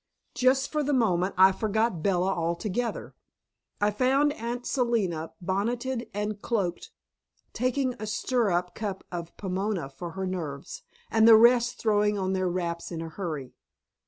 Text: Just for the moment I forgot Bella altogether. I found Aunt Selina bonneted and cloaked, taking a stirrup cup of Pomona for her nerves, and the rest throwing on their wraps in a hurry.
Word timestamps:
Just 0.33 0.71
for 0.71 0.81
the 0.81 0.93
moment 0.95 1.35
I 1.37 1.51
forgot 1.51 2.01
Bella 2.01 2.33
altogether. 2.33 3.13
I 3.79 3.91
found 3.91 4.33
Aunt 4.33 4.65
Selina 4.65 5.33
bonneted 5.39 6.09
and 6.11 6.41
cloaked, 6.41 6.89
taking 7.53 7.93
a 7.99 8.07
stirrup 8.07 8.73
cup 8.73 9.03
of 9.11 9.37
Pomona 9.37 9.89
for 9.89 10.13
her 10.13 10.25
nerves, 10.25 10.81
and 11.11 11.27
the 11.27 11.35
rest 11.37 11.77
throwing 11.77 12.17
on 12.17 12.33
their 12.33 12.49
wraps 12.49 12.91
in 12.91 12.99
a 12.99 13.09
hurry. 13.09 13.53